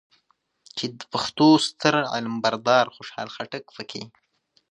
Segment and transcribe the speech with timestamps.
[0.77, 4.03] چې د پښتو ستر علم بردار خوشحال خټک پکې